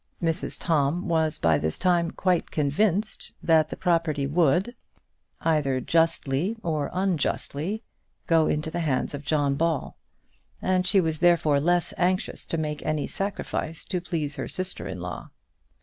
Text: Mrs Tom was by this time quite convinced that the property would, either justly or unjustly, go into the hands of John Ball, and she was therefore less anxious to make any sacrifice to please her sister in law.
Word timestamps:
Mrs 0.19 0.57
Tom 0.59 1.07
was 1.07 1.37
by 1.37 1.59
this 1.59 1.77
time 1.77 2.09
quite 2.09 2.49
convinced 2.49 3.33
that 3.43 3.69
the 3.69 3.75
property 3.75 4.25
would, 4.25 4.73
either 5.41 5.79
justly 5.79 6.57
or 6.63 6.89
unjustly, 6.91 7.83
go 8.25 8.47
into 8.47 8.71
the 8.71 8.79
hands 8.79 9.13
of 9.13 9.23
John 9.23 9.53
Ball, 9.53 9.95
and 10.59 10.87
she 10.87 10.99
was 10.99 11.19
therefore 11.19 11.59
less 11.59 11.93
anxious 11.99 12.47
to 12.47 12.57
make 12.57 12.83
any 12.83 13.05
sacrifice 13.05 13.85
to 13.85 14.01
please 14.01 14.37
her 14.37 14.47
sister 14.47 14.87
in 14.87 14.99
law. 15.01 15.29